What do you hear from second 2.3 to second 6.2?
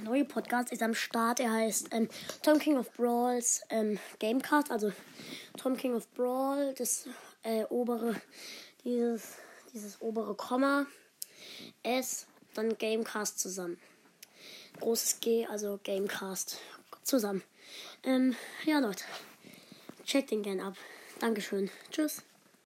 Tom King of Brawls ähm, Gamecast. Also Tom King of